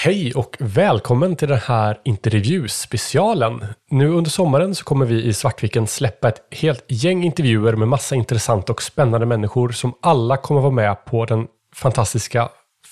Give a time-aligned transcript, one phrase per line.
[0.00, 3.64] Hej och välkommen till den här intervjuspecialen.
[3.90, 8.14] Nu under sommaren så kommer vi i Svartviken släppa ett helt gäng intervjuer med massa
[8.14, 12.48] intressanta och spännande människor som alla kommer vara med på den fantastiska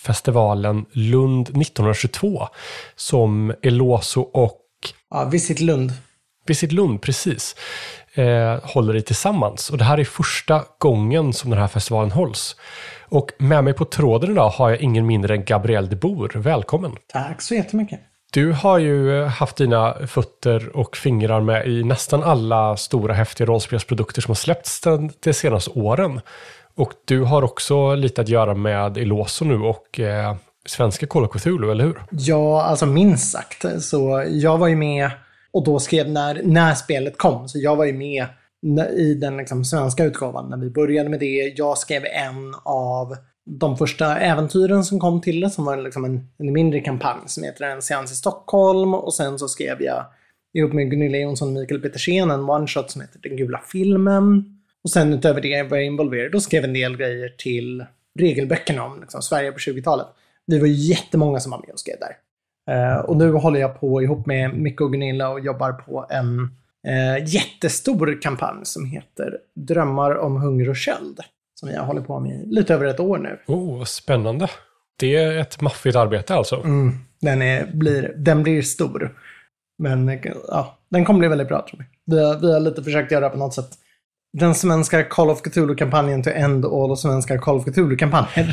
[0.06, 2.48] festivalen Lund 1922
[2.96, 4.60] som Eloso och
[5.10, 5.92] Ja, Visit Lund.
[6.46, 7.56] Visit Lund, precis,
[8.18, 9.70] eh, håller i tillsammans.
[9.70, 12.56] Och det här är första gången som den här festivalen hålls.
[13.08, 16.30] Och med mig på tråden idag har jag ingen mindre än Gabriel de Boer.
[16.34, 16.92] Välkommen!
[17.12, 18.00] Tack så jättemycket.
[18.32, 24.22] Du har ju haft dina fötter och fingrar med i nästan alla stora häftiga rollspelsprodukter
[24.22, 26.20] som har släppts de senaste åren.
[26.74, 31.30] Och du har också lite att göra med Eloso nu och eh, svenska Call of
[31.30, 32.02] Cthulhu, eller hur?
[32.10, 33.64] Ja, alltså minst sagt.
[33.80, 35.10] Så jag var ju med
[35.56, 37.48] och då skrev när, när spelet kom.
[37.48, 38.26] Så jag var ju med
[38.96, 41.54] i den liksom, svenska utgåvan när vi började med det.
[41.56, 43.16] Jag skrev en av
[43.60, 47.44] de första äventyren som kom till det, som var liksom en, en mindre kampanj som
[47.44, 48.94] heter En seans i Stockholm.
[48.94, 50.04] Och sen så skrev jag
[50.58, 54.44] ihop med Gunilla Jonsson och Mikael Petersen en one-shot som heter Den gula filmen.
[54.84, 57.84] Och sen utöver det var jag involverad och skrev en del grejer till
[58.18, 60.06] regelböckerna om liksom, Sverige på 20-talet.
[60.46, 62.16] Vi var jättemånga som var med och skrev där.
[62.70, 66.40] Uh, och nu håller jag på ihop med Micke och Gunilla och jobbar på en
[66.88, 71.20] uh, jättestor kampanj som heter Drömmar om hunger och köld.
[71.54, 73.38] Som jag håller på med lite över ett år nu.
[73.46, 74.48] Oh, spännande.
[74.98, 76.56] Det är ett maffigt arbete alltså.
[76.56, 79.16] Mm, den, är, blir, den blir stor.
[79.78, 82.14] Men ja, den kommer bli väldigt bra tror vi.
[82.14, 83.70] Vi har, vi har lite försökt göra på något sätt
[84.38, 88.52] den svenska Call of Cthulhu-kampanjen till end all svenska Call of Cthulhu-kampanjen.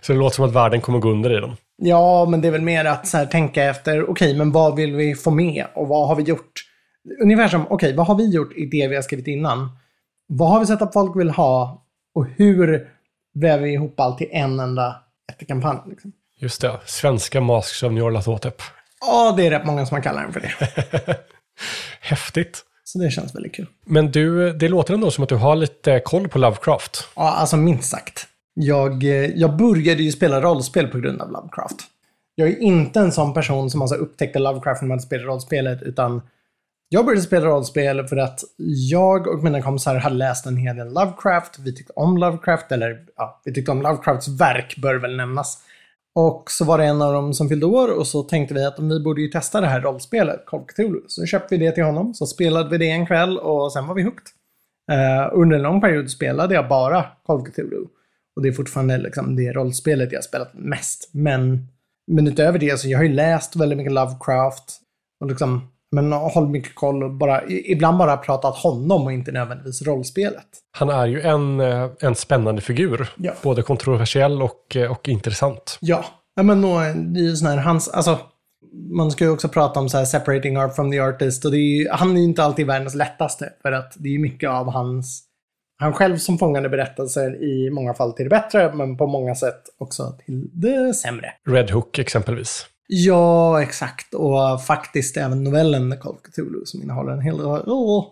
[0.00, 1.56] Så det låter som att världen kommer gå under i dem.
[1.76, 4.76] Ja, men det är väl mer att så här, tänka efter, okej, okay, men vad
[4.76, 6.52] vill vi få med och vad har vi gjort?
[7.22, 9.78] Ungefär som, okej, okay, vad har vi gjort i det vi har skrivit innan?
[10.26, 12.88] Vad har vi sett att folk vill ha och hur
[13.34, 14.96] väver vi ihop allt till en enda
[15.28, 15.78] jättekampanj?
[15.86, 16.12] Liksom?
[16.36, 18.62] Just det, svenska Masks of Nyarlathotep.
[19.00, 21.16] Ja, det är rätt många som har kallat den för det.
[22.00, 22.64] Häftigt.
[22.84, 23.66] Så det känns väldigt kul.
[23.84, 27.08] Men du, det låter ändå som att du har lite koll på Lovecraft.
[27.16, 28.27] Ja, alltså minst sagt.
[28.60, 31.76] Jag, eh, jag började ju spela rollspel på grund av Lovecraft.
[32.34, 36.22] Jag är inte en sån person som alltså upptäckte Lovecraft när man spelade rollspelet, utan
[36.88, 38.40] jag började spela rollspel för att
[38.90, 41.58] jag och mina kompisar hade läst en hel del Lovecraft.
[41.58, 45.58] Vi tyckte om Lovecraft, eller ja, vi tyckte om Lovecrafts verk, bör väl nämnas.
[46.14, 48.78] Och så var det en av dem som fyllde år och så tänkte vi att
[48.78, 51.00] vi borde ju testa det här rollspelet, Call Cthulhu.
[51.06, 53.94] Så köpte vi det till honom, så spelade vi det en kväll och sen var
[53.94, 54.26] vi hooked.
[54.92, 57.84] Uh, under en lång period spelade jag bara Call of Cthulhu.
[58.38, 61.10] Och det är fortfarande liksom det rollspelet jag spelat mest.
[61.12, 61.68] Men,
[62.06, 64.80] men utöver det så jag har ju läst väldigt mycket Lovecraft.
[65.20, 69.82] Och liksom, men hållit mycket koll och bara, ibland bara pratat honom och inte nödvändigtvis
[69.82, 70.46] rollspelet.
[70.78, 73.08] Han är ju en, eh, en spännande figur.
[73.16, 73.32] Ja.
[73.42, 75.78] Både kontroversiell och, eh, och intressant.
[75.80, 78.18] Ja, men då, det är ju sån här, hans, alltså,
[78.96, 81.58] man ska ju också prata om så här separating art from the artist och det
[81.58, 84.50] är ju, han är ju inte alltid världens lättaste för att det är ju mycket
[84.50, 85.27] av hans
[85.78, 89.62] han själv som fångade berättelser i många fall till det bättre, men på många sätt
[89.78, 91.32] också till det sämre.
[91.48, 92.66] Red Hook exempelvis.
[92.86, 94.14] Ja, exakt.
[94.14, 97.46] Och faktiskt även novellen Call of Cthulhu som innehåller en hel del...
[97.46, 98.04] Oh.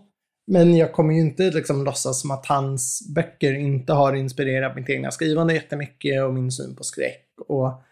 [0.46, 4.90] Men jag kommer ju inte liksom låtsas som att hans böcker inte har inspirerat mitt
[4.90, 7.28] egna skrivande jättemycket och min syn på skräck.
[7.48, 7.82] Och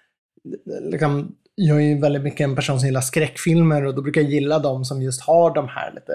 [0.82, 4.30] liksom, jag är ju väldigt mycket en person som gillar skräckfilmer och då brukar jag
[4.30, 6.12] gilla de som just har de här lite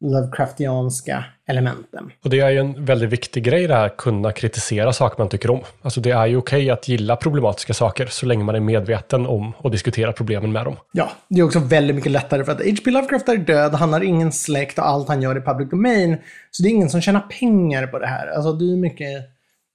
[0.00, 2.10] Lovecraftianska elementen.
[2.24, 5.50] Och det är ju en väldigt viktig grej det här, kunna kritisera saker man tycker
[5.50, 5.60] om.
[5.82, 9.26] Alltså det är ju okej okay att gilla problematiska saker så länge man är medveten
[9.26, 10.76] om och diskuterar problemen med dem.
[10.92, 12.90] Ja, det är också väldigt mycket lättare för att H.P.
[12.90, 16.16] Lovecraft är död, han har ingen släkt och allt han gör är public domain.
[16.50, 18.26] Så det är ingen som tjänar pengar på det här.
[18.26, 19.24] Alltså det är mycket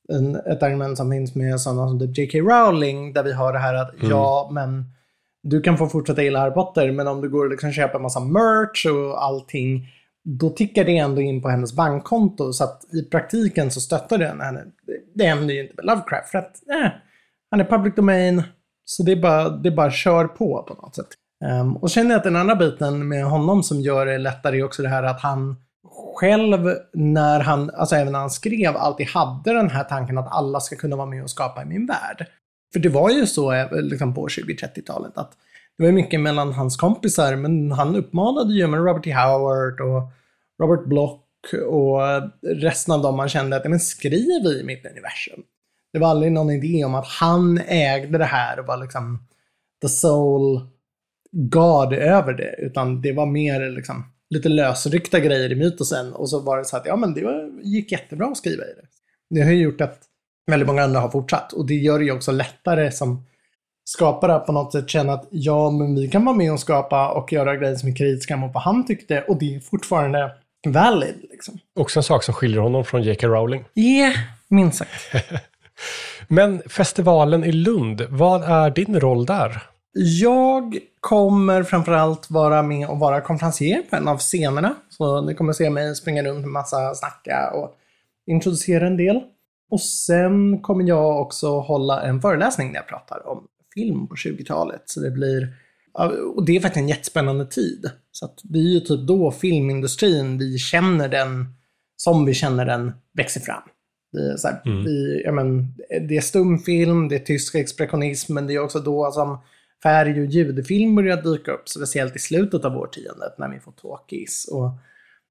[0.09, 2.37] en, ett argument som finns med sådana som typ J.K.
[2.39, 4.09] Rowling där vi har det här att mm.
[4.09, 4.85] ja, men
[5.43, 8.01] du kan få fortsätta gilla Harry Potter, men om du går och liksom köper en
[8.01, 9.87] massa merch och allting
[10.25, 12.53] då tickar det ändå in på hennes bankkonto.
[12.53, 14.63] Så att i praktiken så stöttar den henne.
[15.15, 16.29] Det händer ju inte med Lovecraft.
[16.29, 16.91] För att eh,
[17.51, 18.43] han är public domain.
[18.85, 21.07] Så det är bara, det är bara kör på på något sätt.
[21.61, 24.63] Um, och känner jag att den andra biten med honom som gör det lättare är
[24.63, 25.55] också det här att han
[26.15, 30.59] själv när han, alltså även när han skrev, alltid hade den här tanken att alla
[30.59, 32.27] ska kunna vara med och skapa i min värld.
[32.73, 35.31] För det var ju så eh, liksom på 20-30-talet att
[35.77, 39.13] det var mycket mellan hans kompisar, men han uppmanade ju med Robert E.
[39.13, 40.11] Howard och
[40.61, 41.21] Robert Block
[41.67, 42.01] och
[42.41, 45.43] resten av dem man kände att, men skriv i mitt universum.
[45.93, 49.27] Det var aldrig någon idé om att han ägde det här och var liksom
[49.81, 50.67] the soul
[51.31, 56.39] God över det, utan det var mer liksom lite lösryckta grejer i mytosen och så
[56.39, 58.87] var det så att, ja men det var, gick jättebra att skriva i det.
[59.29, 60.01] Det har ju gjort att
[60.47, 63.25] väldigt många andra har fortsatt och det gör det ju också lättare som
[63.85, 67.33] skapare på något sätt känna att ja, men vi kan vara med och skapa och
[67.33, 70.31] göra grejer som är kritiska mot vad han tyckte och det är fortfarande
[70.67, 71.15] valid.
[71.31, 71.59] Liksom.
[71.79, 73.27] Också en sak som skiljer honom från J.K.
[73.27, 73.65] Rowling.
[73.73, 74.13] Ja, yeah,
[74.47, 74.91] minst sagt.
[76.27, 79.61] Men festivalen i Lund, vad är din roll där?
[79.97, 84.75] Jag kommer framförallt vara med och vara konferencier på en av scenerna.
[84.89, 87.75] Så ni kommer se mig springa runt en massa, snacka och
[88.27, 89.21] introducera en del.
[89.71, 94.81] Och sen kommer jag också hålla en föreläsning där jag pratar om film på 20-talet.
[94.85, 95.53] Så det blir,
[96.35, 97.89] och det är faktiskt en jättespännande tid.
[98.11, 101.45] Så att det är ju typ då filmindustrin, vi känner den
[101.97, 103.63] som vi känner den, växer fram.
[104.11, 104.83] Det är, så här, mm.
[104.83, 105.73] vi, ja, men,
[106.07, 109.37] det är stumfilm, det är tysk expressionism, men det är också då som
[109.83, 114.47] färg och ljudfilm börjar dyka upp, speciellt i slutet av årtiondet när vi får talkies.
[114.51, 114.69] Och,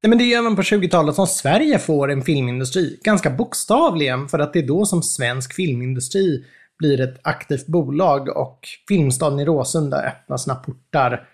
[0.03, 4.39] nej, men det är även på 20-talet som Sverige får en filmindustri, ganska bokstavligen, för
[4.39, 6.45] att det är då som svensk filmindustri
[6.79, 11.29] blir ett aktivt bolag och Filmstaden i Råsunda öppnar sina portar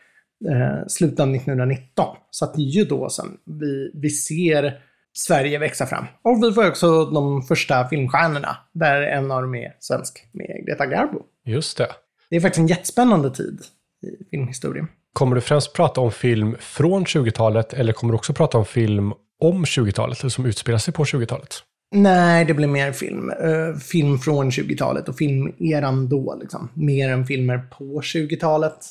[0.50, 2.16] eh, slutet av 1919.
[2.31, 4.81] Så att det är ju då som vi, vi ser
[5.12, 6.06] Sverige växa fram.
[6.22, 10.87] Och vi får också de första filmstjärnorna, där en av dem är svensk, med Greta
[10.87, 11.22] Garbo.
[11.44, 11.88] Just det.
[12.31, 13.60] Det är faktiskt en jättespännande tid
[14.02, 14.88] i filmhistorien.
[15.12, 19.12] Kommer du främst prata om film från 20-talet eller kommer du också prata om film
[19.40, 21.62] om 20-talet, som utspelar sig på 20-talet?
[21.94, 23.31] Nej, det blir mer film.
[23.31, 26.69] Uh, film från 20-talet och filmeran då, liksom.
[26.75, 28.87] Mer än filmer på 20-talet.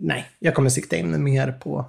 [0.00, 1.84] Nej, jag kommer sikta in mer på,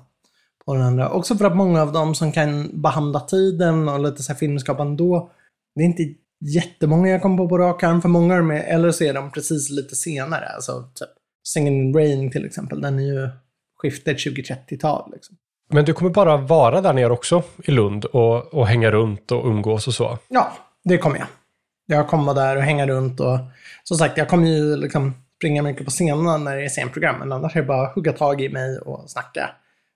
[0.66, 1.10] på den andra.
[1.10, 5.04] Också för att många av dem som kan behandla tiden och lite så här filmskapande
[5.04, 5.32] då,
[5.76, 6.14] det är inte
[6.46, 9.14] jättemånga jag kommer på på rak arm, för många av dem är, eller så är
[9.14, 10.46] de precis lite senare.
[10.46, 11.10] Alltså typ
[11.56, 13.30] Singin' in Rain till exempel, den är ju
[13.78, 15.12] skiftet 20-30-tal.
[15.14, 15.38] Liksom.
[15.70, 19.46] Men du kommer bara vara där nere också i Lund och, och hänga runt och
[19.46, 20.18] umgås och så?
[20.28, 20.52] Ja,
[20.84, 21.28] det kommer jag.
[21.86, 23.40] Jag kommer vara där och hänga runt och
[23.84, 27.32] som sagt, jag kommer ju liksom springa mycket på scenerna när det är scenprogram, men
[27.32, 29.50] annars är det bara att hugga tag i mig och snacka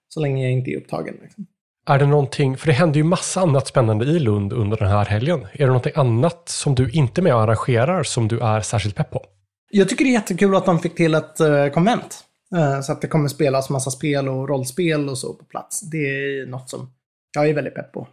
[0.10, 1.16] så länge jag inte är upptagen.
[1.22, 1.46] Liksom.
[1.86, 5.06] Är det någonting, för det händer ju massa annat spännande i Lund under den här
[5.06, 5.48] helgen.
[5.54, 8.96] Är det någonting annat som du inte är med och arrangerar som du är särskilt
[8.96, 9.26] pepp på?
[9.72, 12.24] Jag tycker det är jättekul att de fick till ett uh, konvent.
[12.56, 15.82] Uh, så att det kommer spelas massa spel och rollspel och så på plats.
[15.82, 16.92] Det är något som
[17.36, 18.08] jag är väldigt pepp på.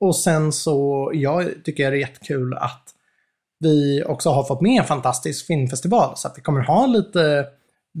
[0.00, 2.84] Och sen så, jag tycker det är jättekul att
[3.60, 6.16] vi också har fått med en fantastisk filmfestival.
[6.16, 7.46] Så att vi kommer ha lite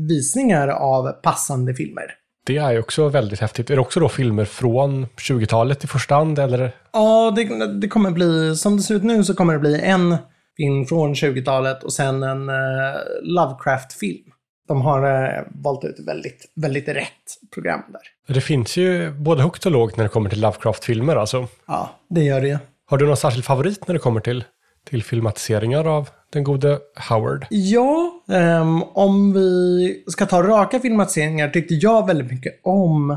[0.08, 2.04] visningar av passande filmer.
[2.46, 3.70] Det är ju också väldigt häftigt.
[3.70, 6.38] Är det också då filmer från 20-talet i första hand?
[6.38, 6.76] Eller?
[6.92, 10.16] Ja, det, det, kommer bli, som det ser ut nu så kommer det bli en
[10.56, 14.32] film från 20-talet och sen en uh, Lovecraft-film.
[14.70, 18.34] De har uh, valt ut väldigt, väldigt rätt program där.
[18.34, 21.48] Det finns ju både högt och lågt när det kommer till Lovecraft-filmer alltså.
[21.66, 24.44] Ja, det gör det Har du någon särskild favorit när det kommer till,
[24.90, 26.78] till filmatiseringar av den gode
[27.08, 27.46] Howard?
[27.50, 33.16] Ja, um, om vi ska ta raka filmatiseringar tyckte jag väldigt mycket om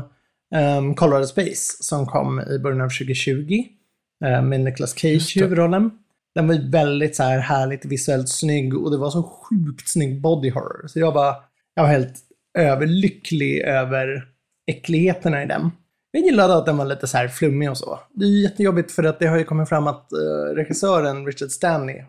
[0.78, 3.64] um, Colorado Space som kom i början av 2020
[4.24, 5.90] uh, med Nicolas Cage i huvudrollen.
[6.34, 10.20] Den var ju väldigt så här härligt visuellt snygg och det var så sjukt snygg
[10.20, 10.86] body horror.
[10.86, 11.36] Så jag var,
[11.74, 12.14] jag var helt
[12.58, 14.24] överlycklig över
[14.66, 15.70] äckligheterna i den.
[16.10, 18.00] Jag gillade att den var lite så här flummig och så.
[18.14, 22.02] Det är jättejobbigt för att det har ju kommit fram att uh, regissören Richard Stanley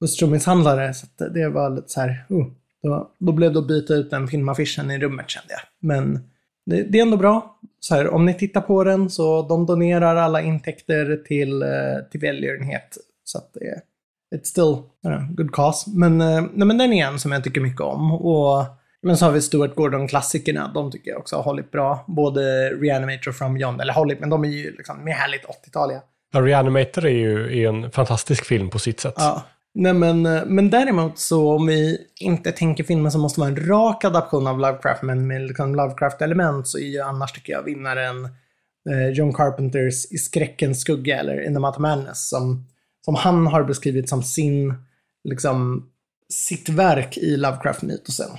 [0.00, 0.94] hustrumisshandlare.
[0.94, 2.52] Så att det var lite så här, oh, uh,
[2.82, 5.60] då, då blev det att byta ut den filmaffischen i rummet kände jag.
[5.80, 6.20] Men
[6.66, 7.60] det, det, är ändå bra.
[7.80, 11.68] Så här, om ni tittar på den så de donerar alla intäkter till, eh,
[12.10, 12.96] till välgörenhet.
[13.32, 13.80] Så att det är
[14.36, 15.90] it's still know, good cause.
[15.90, 18.12] Men, uh, nej, men den är en som jag tycker mycket om.
[18.12, 18.64] Och
[19.02, 20.70] men så har vi Stuart Gordon-klassikerna.
[20.74, 22.04] De tycker jag också har hållit bra.
[22.06, 23.80] Både Reanimator From Beyond.
[23.80, 26.00] Eller hållit, men de är ju liksom mer härligt 80-taliga.
[26.32, 29.14] Ja, Reanimator är ju är en fantastisk film på sitt sätt.
[29.16, 29.42] Ja.
[29.74, 33.66] Nej men, eh, men däremot så om vi inte tänker filmen som måste vara en
[33.68, 38.24] rak adaption av Lovecraft men med liksom Lovecraft-element så är ju annars tycker jag vinnaren
[38.90, 42.66] eh, John Carpenters I skräckens skugga eller In the Madness som,
[43.04, 44.74] som han har beskrivit som sin,
[45.24, 45.88] liksom,
[46.28, 48.30] sitt verk i Lovecraft-mytosen.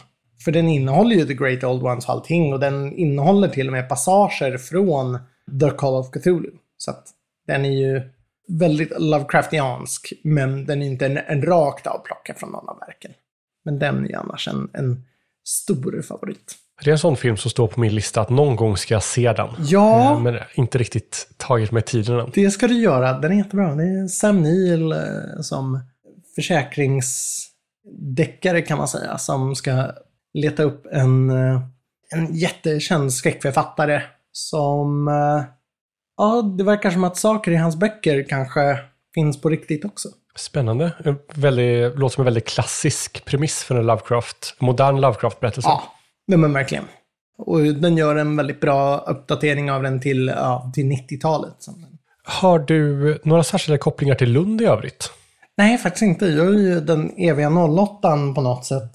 [0.43, 3.73] För den innehåller ju The Great Old Ones och allting och den innehåller till och
[3.73, 5.19] med passager från
[5.59, 6.51] The Call of Cthulhu.
[6.77, 7.07] Så att
[7.47, 8.01] den är ju
[8.47, 13.11] väldigt Lovecraftiansk, men den är inte en, en rakt avplockad från någon av verken.
[13.65, 15.03] Men den är annars en, en
[15.43, 16.55] stor favorit.
[16.83, 19.03] Det är en sån film som står på min lista att någon gång ska jag
[19.03, 19.49] se den.
[19.59, 20.13] Ja.
[20.13, 22.31] Eh, men inte riktigt tagit mig tiden än.
[22.33, 23.19] Det ska du göra.
[23.19, 23.75] Den är jättebra.
[23.75, 24.97] Det är Sam Neill eh,
[25.41, 25.79] som
[26.35, 29.91] försäkringsdeckare kan man säga, som ska
[30.33, 31.61] leta upp en, eh,
[32.09, 34.01] en jättekänd skräckförfattare
[34.31, 35.09] som
[36.17, 38.79] Ja, det verkar som att saker i hans böcker kanske
[39.13, 40.09] finns på riktigt också.
[40.35, 40.91] Spännande.
[41.33, 45.69] Väldigt, låter som en väldigt klassisk premiss för en Lovecraft, modern Lovecraft-berättelse.
[45.69, 45.83] Ja,
[46.27, 46.83] det men verkligen.
[47.37, 51.55] Och den gör en väldigt bra uppdatering av den till, ja, till 90-talet.
[52.23, 55.11] Har du några särskilda kopplingar till Lund i övrigt?
[55.57, 56.25] Nej, faktiskt inte.
[56.25, 58.91] Jag är ju den eviga 08 på något sätt.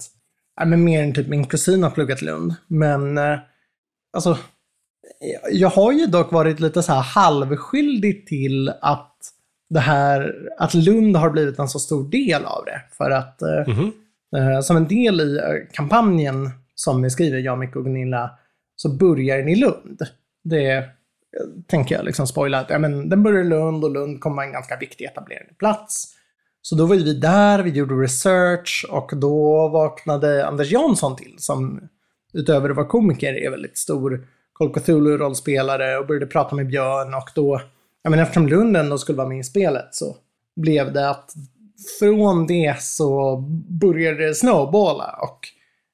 [0.59, 2.55] Ja, men mer än typ min kusin har pluggat Lund.
[2.67, 3.39] Men, eh,
[4.13, 4.37] alltså,
[5.51, 9.15] jag har ju dock varit lite så här halvskyldig till att
[9.69, 12.81] det här, att Lund har blivit en så stor del av det.
[12.97, 13.91] För att mm -hmm.
[14.55, 18.31] eh, som en del i eh, kampanjen som vi skriver, jag, Micke och Gunilla,
[18.75, 20.01] så börjar den i Lund.
[20.43, 20.89] Det
[21.67, 24.45] tänker jag liksom spoila att ja, men den börjar i Lund och Lund kommer vara
[24.45, 26.15] en ganska viktig etableringsplats.
[26.61, 31.89] Så då var vi där, vi gjorde research och då vaknade Anders Jansson till som
[32.33, 37.29] utöver att vara komiker är väldigt stor Call Cthulhu-rollspelare och började prata med Björn och
[37.35, 37.61] då,
[38.03, 40.15] ja men eftersom Lund ändå skulle vara med i spelet så
[40.55, 41.33] blev det att
[41.99, 43.37] från det så
[43.81, 45.39] började det snowballa och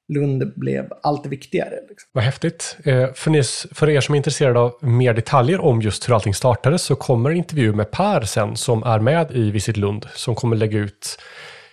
[0.08, 1.74] Lund blev allt viktigare.
[1.88, 2.10] Liksom.
[2.12, 2.76] Vad häftigt.
[2.84, 3.42] Eh, för, ni,
[3.74, 7.30] för er som är intresserade av mer detaljer om just hur allting startade så kommer
[7.30, 11.18] en intervju med Per sen som är med i Visit Lund som kommer lägga ut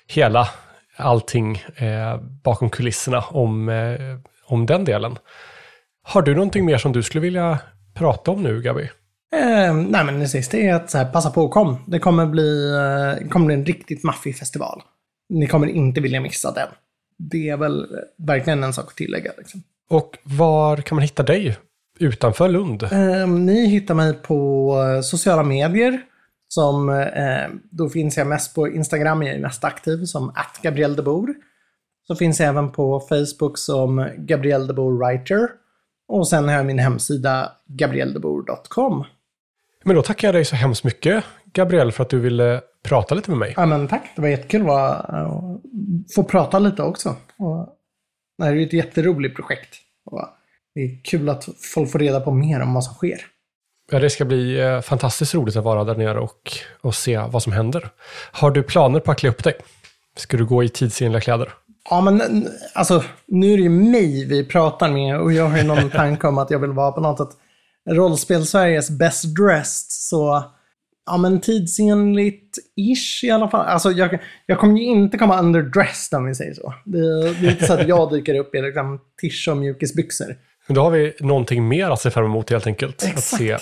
[0.07, 0.49] hela
[0.95, 5.17] allting eh, bakom kulisserna om, eh, om den delen.
[6.03, 7.59] Har du någonting mer som du skulle vilja
[7.93, 8.89] prata om nu, Gabi?
[9.35, 11.83] Eh, nej, men det sista är att så här, passa på och kom.
[11.87, 14.81] Det kommer bli, eh, kommer bli en riktigt maffig festival.
[15.29, 16.67] Ni kommer inte vilja missa den.
[17.31, 17.87] Det är väl
[18.17, 19.31] verkligen en sak att tillägga.
[19.37, 19.63] Liksom.
[19.89, 21.57] Och var kan man hitta dig
[21.99, 22.83] utanför Lund?
[22.83, 26.01] Eh, ni hittar mig på eh, sociala medier.
[26.47, 30.95] Som, eh, då finns jag mest på Instagram, jag är mest aktiv som att Gabriel
[30.95, 31.33] de Boer.
[32.07, 35.49] Så finns jag även på Facebook som Gabriel de Boer Writer.
[36.07, 39.03] Och sen har jag min hemsida gabrieldebor.com.
[39.83, 41.23] Men då tackar jag dig så hemskt mycket,
[41.53, 43.53] Gabriel, för att du ville prata lite med mig.
[43.57, 44.11] Ja, men tack.
[44.15, 45.05] Det var jättekul att
[46.15, 47.15] få prata lite också.
[47.37, 47.67] Och
[48.37, 49.75] det här är ett jätteroligt projekt.
[50.05, 50.29] Och
[50.75, 53.25] det är kul att folk får reda på mer om vad som sker.
[53.91, 57.43] Ja, det ska bli eh, fantastiskt roligt att vara där nere och, och se vad
[57.43, 57.89] som händer.
[58.31, 59.53] Har du planer på att klä upp dig?
[60.15, 61.53] Ska du gå i tidsenliga kläder?
[61.89, 65.63] Ja, men alltså, nu är det ju mig vi pratar med och jag har ju
[65.63, 67.39] någon tanke om att jag vill vara på något sätt
[67.89, 69.91] rollspel-Sveriges best dressed.
[69.91, 70.43] Så,
[71.05, 73.65] ja men tidsenligt-ish i alla fall.
[73.65, 76.73] Alltså jag, jag kommer ju inte komma underdressed om vi säger så.
[76.85, 80.35] Det, det är inte så att jag dyker upp i liksom tisch och mjukisbyxor.
[80.67, 83.03] Då har vi någonting mer att se fram emot helt enkelt.
[83.03, 83.17] Exakt.
[83.17, 83.57] Att se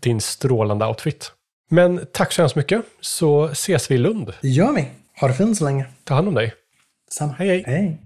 [0.00, 1.32] din strålande outfit.
[1.70, 4.32] Men tack så hemskt mycket, så ses vi i Lund.
[4.40, 4.88] Det gör vi.
[5.20, 5.86] Ha det fint så länge.
[6.04, 6.54] Ta hand om dig.
[7.10, 7.32] Samma.
[7.32, 7.64] Hej, hej.
[7.66, 7.98] hej.